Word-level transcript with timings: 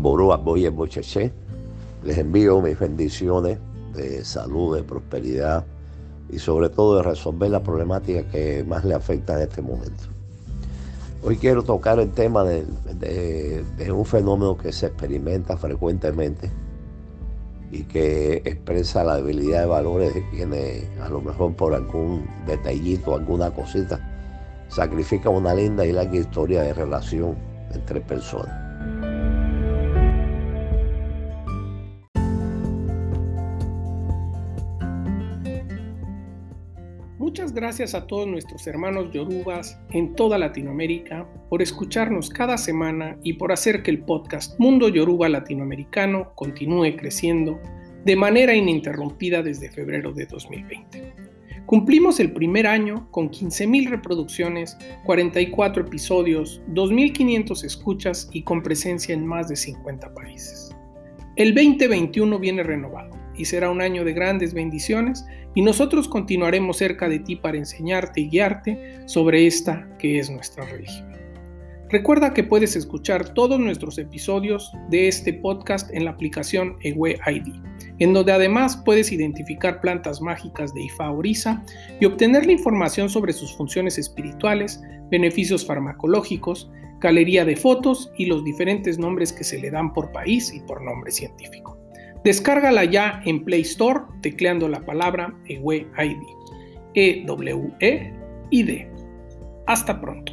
Ború, 0.00 0.32
Aboye, 0.32 0.70
Bocheche. 0.70 1.32
Les 2.02 2.16
envío 2.16 2.62
mis 2.62 2.78
bendiciones 2.78 3.58
de 3.94 4.24
salud, 4.24 4.76
de 4.76 4.82
prosperidad 4.82 5.66
y 6.30 6.38
sobre 6.38 6.70
todo 6.70 6.96
de 6.96 7.02
resolver 7.02 7.50
la 7.50 7.62
problemática 7.62 8.26
que 8.28 8.64
más 8.64 8.84
le 8.84 8.94
afecta 8.94 9.34
en 9.34 9.42
este 9.42 9.60
momento. 9.60 10.04
Hoy 11.22 11.36
quiero 11.36 11.62
tocar 11.62 11.98
el 11.98 12.10
tema 12.12 12.44
de, 12.44 12.64
un 13.92 14.06
fenómeno 14.06 14.56
que 14.56 14.72
se 14.72 14.86
experimenta 14.86 15.58
frecuentemente 15.58 16.50
y 17.70 17.82
que 17.82 18.36
expresa 18.46 19.04
la 19.04 19.16
debilidad 19.16 19.60
de 19.60 19.66
valores 19.66 20.14
de 20.14 20.26
quienes 20.30 20.88
a 21.00 21.10
lo 21.10 21.20
mejor 21.20 21.54
por 21.54 21.74
algún 21.74 22.26
detallito, 22.46 23.14
alguna 23.14 23.50
cosita, 23.50 24.00
sacrifican 24.68 25.34
una 25.34 25.52
linda 25.52 25.84
y 25.84 25.92
larga 25.92 26.16
historia 26.16 26.62
de 26.62 26.72
relación 26.72 27.36
entre 27.74 28.00
personas. 28.00 28.69
Muchas 37.30 37.54
gracias 37.54 37.94
a 37.94 38.08
todos 38.08 38.26
nuestros 38.26 38.66
hermanos 38.66 39.12
yorubas 39.12 39.78
en 39.92 40.16
toda 40.16 40.36
Latinoamérica 40.36 41.28
por 41.48 41.62
escucharnos 41.62 42.28
cada 42.28 42.58
semana 42.58 43.16
y 43.22 43.34
por 43.34 43.52
hacer 43.52 43.84
que 43.84 43.92
el 43.92 44.00
podcast 44.00 44.58
Mundo 44.58 44.88
Yoruba 44.88 45.28
Latinoamericano 45.28 46.32
continúe 46.34 46.96
creciendo 46.96 47.60
de 48.04 48.16
manera 48.16 48.52
ininterrumpida 48.52 49.44
desde 49.44 49.70
febrero 49.70 50.12
de 50.12 50.26
2020. 50.26 51.14
Cumplimos 51.66 52.18
el 52.18 52.32
primer 52.32 52.66
año 52.66 53.08
con 53.12 53.30
15.000 53.30 53.90
reproducciones, 53.90 54.76
44 55.04 55.84
episodios, 55.84 56.60
2.500 56.70 57.64
escuchas 57.64 58.28
y 58.32 58.42
con 58.42 58.60
presencia 58.60 59.14
en 59.14 59.24
más 59.24 59.46
de 59.46 59.54
50 59.54 60.12
países. 60.14 60.74
El 61.36 61.54
2021 61.54 62.40
viene 62.40 62.64
renovado 62.64 63.19
y 63.40 63.46
será 63.46 63.70
un 63.70 63.80
año 63.80 64.04
de 64.04 64.12
grandes 64.12 64.52
bendiciones 64.52 65.24
y 65.54 65.62
nosotros 65.62 66.06
continuaremos 66.08 66.76
cerca 66.76 67.08
de 67.08 67.20
ti 67.20 67.36
para 67.36 67.56
enseñarte 67.56 68.20
y 68.20 68.28
guiarte 68.28 69.00
sobre 69.06 69.46
esta 69.46 69.88
que 69.98 70.18
es 70.18 70.28
nuestra 70.28 70.66
religión. 70.66 71.08
Recuerda 71.88 72.34
que 72.34 72.44
puedes 72.44 72.76
escuchar 72.76 73.32
todos 73.32 73.58
nuestros 73.58 73.96
episodios 73.96 74.70
de 74.90 75.08
este 75.08 75.32
podcast 75.32 75.90
en 75.92 76.04
la 76.04 76.10
aplicación 76.10 76.76
Ewe 76.82 77.18
ID, 77.26 77.54
en 77.98 78.12
donde 78.12 78.32
además 78.32 78.76
puedes 78.84 79.10
identificar 79.10 79.80
plantas 79.80 80.20
mágicas 80.20 80.74
de 80.74 80.82
Ifa 80.82 81.10
Orisa 81.10 81.64
y 81.98 82.04
obtener 82.04 82.44
la 82.44 82.52
información 82.52 83.08
sobre 83.08 83.32
sus 83.32 83.56
funciones 83.56 83.96
espirituales, 83.96 84.82
beneficios 85.10 85.66
farmacológicos, 85.66 86.70
galería 87.00 87.46
de 87.46 87.56
fotos 87.56 88.12
y 88.18 88.26
los 88.26 88.44
diferentes 88.44 88.98
nombres 88.98 89.32
que 89.32 89.44
se 89.44 89.58
le 89.58 89.70
dan 89.70 89.94
por 89.94 90.12
país 90.12 90.52
y 90.54 90.60
por 90.60 90.82
nombre 90.82 91.10
científico. 91.10 91.79
Descárgala 92.24 92.84
ya 92.84 93.22
en 93.24 93.44
Play 93.44 93.62
Store 93.62 94.00
tecleando 94.20 94.68
la 94.68 94.84
palabra 94.84 95.34
EWE 95.46 95.88
ID. 95.98 96.18
E-W-E-I-D. 96.94 98.90
Hasta 99.66 99.98
pronto. 99.98 100.32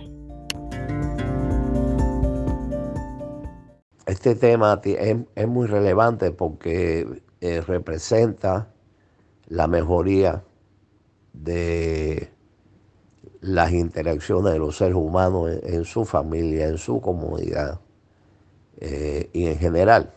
Este 4.05 4.35
tema 4.35 4.81
es, 4.83 5.47
muy 5.47 5.67
relevante 5.67 6.31
porque 6.31 7.21
eh, 7.39 7.61
representa 7.61 8.67
la 9.47 9.67
mejoría 9.67 10.43
de 11.31 12.29
las 13.39 13.71
interacciones 13.71 14.51
de 14.51 14.59
los 14.59 14.75
seres 14.75 14.95
humanos 14.95 15.51
en, 15.63 15.85
su 15.85 16.03
familia, 16.03 16.67
en 16.67 16.77
su 16.77 16.99
comunidad 16.99 17.79
eh, 18.81 19.29
y 19.31 19.45
en 19.45 19.57
general 19.57 20.16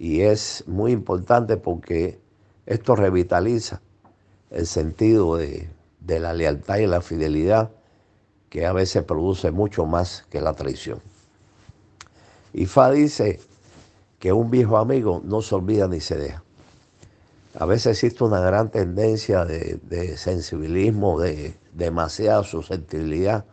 y 0.00 0.22
es 0.22 0.64
muy 0.66 0.92
importante 0.92 1.58
porque 1.58 2.18
esto 2.64 2.96
revitaliza 2.96 3.82
el 4.48 4.66
sentido 4.66 5.36
de, 5.36 5.68
la 6.06 6.32
lealtad 6.32 6.78
y 6.78 6.86
la 6.86 7.02
fidelidad 7.02 7.70
que 8.48 8.64
a 8.64 8.72
veces 8.72 9.04
produce 9.04 9.50
mucho 9.50 9.84
más 9.84 10.24
que 10.30 10.40
la 10.40 10.54
traición. 10.54 11.02
Y 12.54 12.64
Fa 12.64 12.90
dice 12.90 13.40
que 14.18 14.32
un 14.32 14.50
viejo 14.50 14.78
amigo 14.78 15.20
no 15.22 15.42
se 15.42 15.54
olvida 15.54 15.86
ni 15.86 16.00
se 16.00 16.16
deja. 16.16 16.42
A 17.58 17.66
veces 17.66 17.98
existe 18.02 18.24
una 18.24 18.40
gran 18.40 18.70
tendencia 18.70 19.44
de, 19.44 19.80
de 19.82 20.16
sensibilismo, 20.16 21.20
de 21.20 21.52
demasiada 21.74 22.42
susceptibilidad 22.42 23.44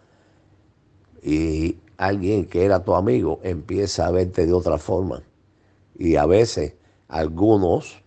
y 1.22 1.78
alguien 1.98 2.46
que 2.46 2.64
era 2.64 2.86
tu 2.86 2.96
amigo 2.96 3.42
empieza 3.44 4.08
a 4.08 4.12
verte 4.12 4.46
de 4.46 4.54
otra 4.54 4.78
forma 4.78 5.27
y 5.98 6.16
a 6.16 6.26
veces 6.26 6.76
algunos 7.08 8.04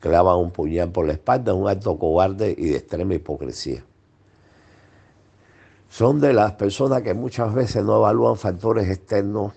clavan 0.00 0.36
un 0.38 0.50
puñal 0.50 0.90
por 0.90 1.06
la 1.06 1.14
espalda, 1.14 1.54
un 1.54 1.68
acto 1.68 1.98
cobarde 1.98 2.54
y 2.56 2.68
de 2.70 2.76
extrema 2.76 3.14
hipocresía. 3.14 3.84
Son 5.88 6.20
de 6.20 6.32
las 6.32 6.52
personas 6.52 7.02
que 7.02 7.14
muchas 7.14 7.52
veces 7.54 7.84
no 7.84 7.96
evalúan 7.96 8.36
factores 8.36 8.88
externos, 8.88 9.52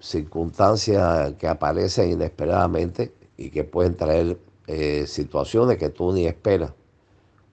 circunstancias 0.00 1.34
que 1.34 1.46
aparecen 1.48 2.10
inesperadamente 2.10 3.12
y 3.36 3.50
que 3.50 3.64
pueden 3.64 3.96
traer 3.96 4.38
eh, 4.66 5.06
situaciones 5.06 5.78
que 5.78 5.90
tú 5.90 6.12
ni 6.12 6.26
esperas. 6.26 6.72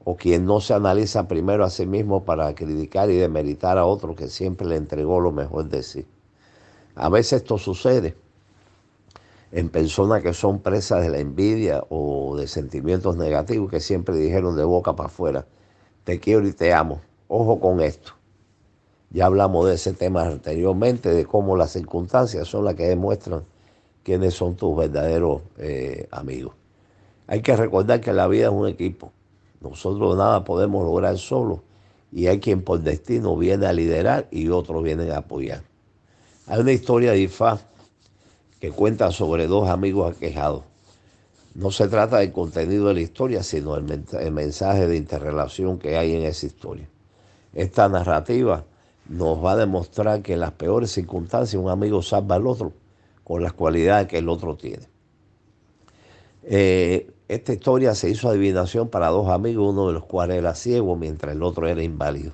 O 0.03 0.15
quien 0.15 0.45
no 0.45 0.61
se 0.61 0.73
analiza 0.73 1.27
primero 1.27 1.63
a 1.63 1.69
sí 1.69 1.85
mismo 1.85 2.23
para 2.23 2.55
criticar 2.55 3.09
y 3.11 3.17
demeritar 3.17 3.77
a 3.77 3.85
otro 3.85 4.15
que 4.15 4.27
siempre 4.29 4.65
le 4.67 4.75
entregó 4.75 5.19
lo 5.19 5.31
mejor 5.31 5.65
de 5.69 5.83
sí. 5.83 6.07
A 6.95 7.09
veces 7.09 7.41
esto 7.41 7.57
sucede 7.57 8.15
en 9.51 9.69
personas 9.69 10.21
que 10.21 10.33
son 10.33 10.59
presas 10.59 11.01
de 11.01 11.09
la 11.09 11.19
envidia 11.19 11.83
o 11.89 12.35
de 12.37 12.47
sentimientos 12.47 13.17
negativos 13.17 13.69
que 13.69 13.79
siempre 13.79 14.15
dijeron 14.15 14.55
de 14.55 14.63
boca 14.63 14.95
para 14.95 15.07
afuera, 15.07 15.45
te 16.03 16.19
quiero 16.19 16.47
y 16.47 16.53
te 16.53 16.73
amo. 16.73 17.01
Ojo 17.27 17.59
con 17.59 17.81
esto. 17.81 18.13
Ya 19.09 19.25
hablamos 19.25 19.67
de 19.67 19.75
ese 19.75 19.93
tema 19.93 20.23
anteriormente, 20.23 21.09
de 21.09 21.25
cómo 21.25 21.57
las 21.57 21.71
circunstancias 21.71 22.47
son 22.47 22.63
las 22.63 22.75
que 22.75 22.87
demuestran 22.87 23.43
quiénes 24.03 24.33
son 24.33 24.55
tus 24.55 24.75
verdaderos 24.75 25.41
eh, 25.57 26.07
amigos. 26.11 26.55
Hay 27.27 27.41
que 27.41 27.55
recordar 27.55 27.99
que 27.99 28.13
la 28.13 28.27
vida 28.27 28.45
es 28.45 28.53
un 28.53 28.67
equipo. 28.67 29.11
Nosotros 29.59 30.17
nada 30.17 30.43
podemos 30.43 30.83
lograr 30.83 31.17
solo 31.17 31.61
y 32.11 32.27
hay 32.27 32.39
quien 32.39 32.63
por 32.63 32.79
destino 32.79 33.37
viene 33.37 33.65
a 33.67 33.73
liderar 33.73 34.27
y 34.31 34.47
otros 34.49 34.81
vienen 34.83 35.11
a 35.11 35.17
apoyar. 35.17 35.63
Hay 36.47 36.59
una 36.61 36.71
historia 36.71 37.11
de 37.11 37.17
que 38.61 38.69
cuenta 38.71 39.11
sobre 39.11 39.47
dos 39.47 39.67
amigos 39.67 40.15
aquejados. 40.15 40.63
No 41.55 41.71
se 41.71 41.87
trata 41.87 42.19
del 42.19 42.31
contenido 42.31 42.87
de 42.87 42.93
la 42.93 43.01
historia, 43.01 43.41
sino 43.41 43.75
el, 43.75 44.31
mensaje 44.31 44.87
de 44.87 44.95
interrelación 44.95 45.79
que 45.79 45.97
hay 45.97 46.15
en 46.15 46.23
esa 46.23 46.45
historia. 46.45 46.87
Esta 47.53 47.89
narrativa 47.89 48.63
nos 49.09 49.43
va 49.43 49.53
a 49.53 49.57
demostrar 49.57 50.21
que 50.21 50.33
en 50.33 50.41
las 50.41 50.51
peores 50.51 50.91
circunstancias 50.91 51.61
un 51.61 51.69
amigo 51.69 52.03
salva 52.03 52.35
al 52.35 52.45
otro 52.45 52.71
con 53.23 53.41
las 53.41 53.51
cualidades 53.53 54.07
que 54.07 54.19
el 54.19 54.29
otro 54.29 54.55
tiene. 54.55 54.87
Eh, 56.43 57.11
esta 57.27 57.53
historia 57.53 57.95
se 57.95 58.11
hizo 58.11 58.29
adivinación 58.29 58.89
para 58.89 59.07
dos 59.07 59.27
amigos, 59.29 59.73
uno 59.73 59.87
de 59.87 59.93
los 59.93 60.05
cuales 60.05 60.37
era 60.37 60.53
ciego 60.53 60.95
mientras 60.95 61.35
el 61.35 61.41
otro 61.41 61.67
era 61.67 61.81
inválido. 61.81 62.33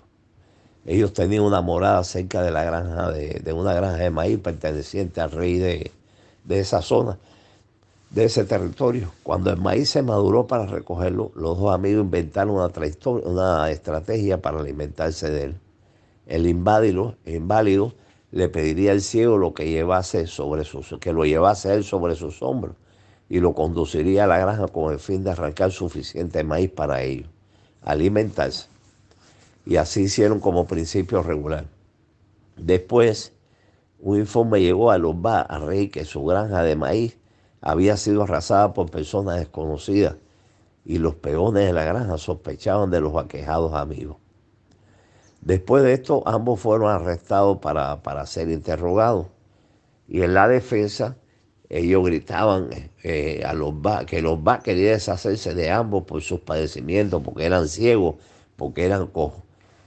Ellos 0.85 1.13
tenían 1.13 1.43
una 1.43 1.61
morada 1.61 2.03
cerca 2.03 2.41
de 2.41 2.51
la 2.51 2.63
granja 2.63 3.11
de, 3.11 3.39
de 3.43 3.53
una 3.53 3.73
granja 3.73 3.97
de 3.97 4.09
maíz 4.09 4.39
perteneciente 4.39 5.21
al 5.21 5.31
rey 5.31 5.57
de, 5.57 5.91
de 6.47 6.59
esa 6.59 6.81
zona, 6.81 7.19
de 8.09 8.25
ese 8.25 8.45
territorio. 8.45 9.11
Cuando 9.23 9.51
el 9.51 9.57
maíz 9.57 9.89
se 9.89 10.01
maduró 10.01 10.47
para 10.47 10.65
recogerlo, 10.65 11.31
los 11.35 11.59
dos 11.59 11.73
amigos 11.73 12.05
inventaron 12.05 12.55
una, 12.55 12.71
una 13.25 13.69
estrategia 13.69 14.41
para 14.41 14.59
alimentarse 14.59 15.29
de 15.29 15.43
él. 15.43 15.55
El 16.25 16.47
inválido, 16.47 17.15
inválido 17.25 17.93
le 18.31 18.49
pediría 18.49 18.91
al 18.91 19.01
ciego 19.01 19.37
lo 19.37 19.53
que 19.53 19.69
llevase 19.69 20.27
sobre 20.27 20.63
sus, 20.63 20.95
que 20.99 21.13
lo 21.13 21.25
llevase 21.25 21.73
él 21.73 21.83
sobre 21.83 22.15
sus 22.15 22.41
hombros 22.41 22.75
y 23.29 23.39
lo 23.39 23.53
conduciría 23.53 24.23
a 24.23 24.27
la 24.27 24.37
granja 24.37 24.67
con 24.67 24.91
el 24.91 24.99
fin 24.99 25.23
de 25.23 25.31
arrancar 25.31 25.71
suficiente 25.71 26.43
maíz 26.43 26.71
para 26.71 27.01
ellos, 27.01 27.29
alimentarse. 27.81 28.67
Y 29.65 29.75
así 29.75 30.03
hicieron 30.03 30.39
como 30.39 30.65
principio 30.65 31.21
regular. 31.23 31.65
Después, 32.55 33.33
un 33.99 34.19
informe 34.19 34.61
llegó 34.61 34.91
a 34.91 34.97
Lomba, 34.97 35.41
a 35.41 35.59
Rey, 35.59 35.89
que 35.89 36.05
su 36.05 36.23
granja 36.23 36.63
de 36.63 36.75
maíz 36.75 37.17
había 37.61 37.97
sido 37.97 38.23
arrasada 38.23 38.73
por 38.73 38.91
personas 38.91 39.39
desconocidas 39.39 40.15
y 40.85 40.99
los 40.99 41.15
peones 41.15 41.65
de 41.65 41.73
la 41.73 41.83
granja 41.83 42.17
sospechaban 42.17 42.91
de 42.91 43.01
los 43.01 43.15
aquejados 43.17 43.73
amigos. 43.73 44.17
Después 45.41 45.83
de 45.83 45.93
esto, 45.93 46.23
ambos 46.25 46.59
fueron 46.59 46.89
arrestados 46.89 47.57
para, 47.57 48.25
ser 48.25 48.49
interrogados. 48.49 49.27
Y 50.07 50.21
en 50.21 50.33
la 50.33 50.47
defensa, 50.47 51.17
ellos 51.69 52.05
gritaban 52.05 52.69
eh, 53.03 53.43
a 53.45 53.53
los 53.53 53.73
que 54.05 54.21
los 54.21 54.39
va 54.39 54.59
querían 54.59 54.93
deshacerse 54.93 55.53
de 55.53 55.69
ambos 55.71 56.03
por 56.03 56.21
sus 56.21 56.39
padecimientos, 56.39 57.21
porque 57.21 57.45
eran 57.45 57.67
ciegos, 57.67 58.15
porque 58.55 58.85
eran 58.85 59.07
cojos. 59.07 59.43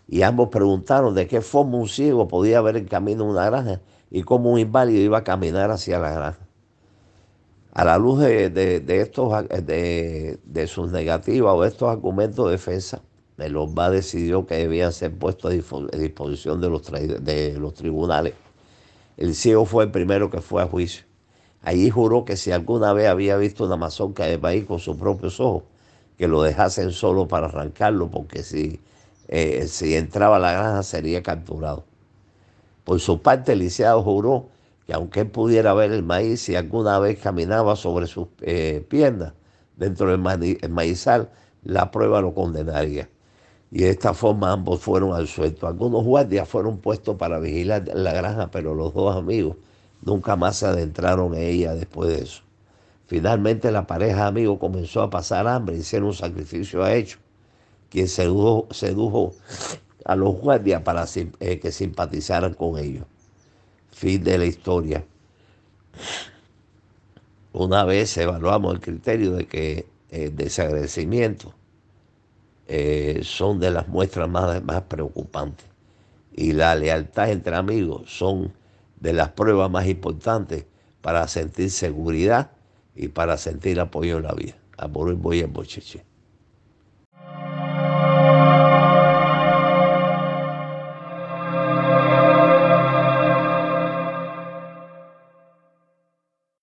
Y 0.06 0.22
ambos 0.22 0.48
preguntaron 0.48 1.14
de 1.14 1.26
qué 1.26 1.40
forma 1.40 1.78
un 1.78 1.88
ciego 1.88 2.28
podía 2.28 2.60
ver 2.60 2.76
el 2.76 2.86
camino 2.86 3.24
una 3.24 3.46
granja 3.46 3.80
y 4.10 4.22
como 4.22 4.50
un 4.50 4.58
inválido 4.58 5.00
iba 5.00 5.18
a 5.18 5.24
caminar 5.24 5.70
hacia 5.70 5.98
la 5.98 6.10
granja. 6.10 6.46
A 7.72 7.84
la 7.84 7.98
luz 7.98 8.18
de, 8.18 8.82
estos, 9.00 9.32
de, 9.48 10.66
sus 10.66 10.90
negativas 10.90 11.54
o 11.54 11.62
de 11.62 11.68
estos 11.68 11.88
argumentos 11.88 12.46
de 12.46 12.52
defensa, 12.52 13.00
el 13.38 13.56
decidió 13.90 14.44
que 14.44 14.56
debían 14.56 14.92
ser 14.92 15.16
puestos 15.16 15.52
a 15.52 15.96
disposición 15.96 16.60
de 16.60 16.68
los, 16.68 16.90
de 16.90 17.56
los 17.58 17.74
tribunales. 17.74 18.34
El 19.16 19.34
ciego 19.34 19.64
fue 19.64 19.84
el 19.84 19.90
primero 19.90 20.30
que 20.30 20.40
fue 20.40 20.62
a 20.62 20.66
juicio. 20.66 21.04
Allí 21.62 21.90
juró 21.90 22.24
que 22.24 22.36
si 22.36 22.52
alguna 22.52 22.92
vez 22.92 23.08
había 23.08 23.36
visto 23.36 23.64
una 23.64 23.76
mazorca 23.76 24.24
de 24.24 24.38
maíz 24.38 24.64
con 24.64 24.78
sus 24.78 24.96
propios 24.96 25.40
ojos, 25.40 25.62
que 26.18 26.28
lo 26.28 26.42
dejasen 26.42 26.92
solo 26.92 27.28
para 27.28 27.46
arrancarlo, 27.46 28.10
porque 28.10 28.42
si, 28.42 28.80
eh, 29.28 29.66
si 29.68 29.94
entraba 29.94 30.36
a 30.36 30.38
la 30.38 30.52
granja 30.52 30.82
sería 30.82 31.22
capturado. 31.22 31.84
Por 32.84 33.00
su 33.00 33.20
parte, 33.20 33.52
el 33.52 33.60
lisiado 33.60 34.02
juró 34.02 34.48
que 34.86 34.92
aunque 34.94 35.20
él 35.20 35.30
pudiera 35.30 35.74
ver 35.74 35.92
el 35.92 36.02
maíz, 36.02 36.40
si 36.42 36.56
alguna 36.56 36.98
vez 36.98 37.18
caminaba 37.18 37.76
sobre 37.76 38.06
sus 38.06 38.28
eh, 38.40 38.84
piernas 38.88 39.32
dentro 39.76 40.10
del 40.10 40.70
maizal, 40.70 41.30
la 41.62 41.90
prueba 41.90 42.20
lo 42.20 42.34
condenaría. 42.34 43.08
Y 43.70 43.82
de 43.82 43.90
esta 43.90 44.14
forma 44.14 44.50
ambos 44.52 44.80
fueron 44.80 45.14
al 45.14 45.28
suelto. 45.28 45.66
Algunos 45.66 46.04
guardias 46.04 46.48
fueron 46.48 46.78
puestos 46.78 47.16
para 47.16 47.38
vigilar 47.38 47.88
la 47.94 48.12
granja, 48.12 48.50
pero 48.50 48.74
los 48.74 48.92
dos 48.92 49.14
amigos 49.14 49.56
nunca 50.02 50.36
más 50.36 50.56
se 50.56 50.66
adentraron 50.66 51.34
en 51.34 51.42
ella 51.42 51.74
después 51.74 52.10
de 52.10 52.24
eso. 52.24 52.42
Finalmente 53.06 53.70
la 53.70 53.86
pareja 53.86 54.22
de 54.22 54.28
amigos 54.28 54.58
comenzó 54.58 55.02
a 55.02 55.10
pasar 55.10 55.46
hambre, 55.46 55.76
hicieron 55.76 56.08
un 56.08 56.14
sacrificio 56.14 56.82
a 56.82 56.94
hecho, 56.94 57.18
quien 57.90 58.08
sedujo, 58.08 58.68
sedujo 58.70 59.32
a 60.10 60.16
los 60.16 60.34
guardias 60.34 60.82
para 60.82 61.06
eh, 61.38 61.60
que 61.60 61.70
simpatizaran 61.70 62.54
con 62.54 62.76
ellos. 62.76 63.04
Fin 63.92 64.24
de 64.24 64.38
la 64.38 64.44
historia. 64.44 65.04
Una 67.52 67.84
vez 67.84 68.16
evaluamos 68.16 68.74
el 68.74 68.80
criterio 68.80 69.34
de 69.34 69.46
que 69.46 69.86
el 70.10 70.20
eh, 70.22 70.30
desagradecimiento 70.30 71.54
eh, 72.66 73.20
son 73.22 73.60
de 73.60 73.70
las 73.70 73.86
muestras 73.86 74.28
más, 74.28 74.60
más 74.64 74.82
preocupantes 74.82 75.66
y 76.32 76.54
la 76.54 76.74
lealtad 76.74 77.30
entre 77.30 77.54
amigos 77.54 78.10
son 78.10 78.52
de 78.98 79.12
las 79.12 79.28
pruebas 79.28 79.70
más 79.70 79.86
importantes 79.86 80.64
para 81.02 81.28
sentir 81.28 81.70
seguridad 81.70 82.50
y 82.96 83.06
para 83.06 83.36
sentir 83.36 83.78
apoyo 83.78 84.16
en 84.16 84.24
la 84.24 84.32
vida. 84.32 84.56
Amor 84.76 85.12
y 85.12 85.42
bocheche. 85.44 86.09